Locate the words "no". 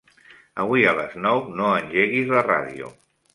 1.59-1.67